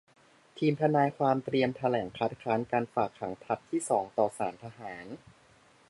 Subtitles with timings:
[0.57, 5.05] ทีมทนายความเตรียมแถลงคัดค้านการฝากขังผลัดที่สองต่อศาลทหาร